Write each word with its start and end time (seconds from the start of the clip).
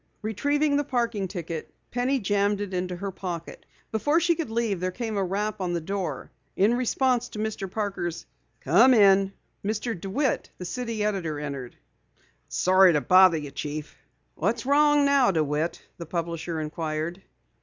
Retrieving 0.23 0.77
the 0.77 0.83
parking 0.83 1.27
ticket, 1.27 1.71
Penny 1.91 2.17
jammed 2.19 2.59
it 2.59 2.73
into 2.73 2.95
her 2.95 3.11
pocket. 3.11 3.67
Before 3.91 4.19
she 4.19 4.33
could 4.33 4.49
leave 4.49 4.79
there 4.79 4.89
came 4.89 5.15
a 5.15 5.23
rap 5.23 5.61
on 5.61 5.73
the 5.73 5.79
door. 5.79 6.31
In 6.55 6.73
response 6.73 7.29
to 7.29 7.37
Mr. 7.37 7.69
Parker's 7.69 8.25
"Come 8.61 8.95
in," 8.95 9.31
Mr. 9.63 9.93
DeWitt, 9.93 10.49
the 10.57 10.65
city 10.65 11.03
editor, 11.03 11.39
entered. 11.39 11.77
"Sorry 12.47 12.93
to 12.93 13.01
bother 13.01 13.37
you, 13.37 13.51
Chief." 13.51 13.95
"What's 14.33 14.65
wrong 14.65 15.05
now, 15.05 15.29
DeWitt?" 15.29 15.83
the 15.99 16.07
publisher 16.07 16.59
inquired. 16.59 17.21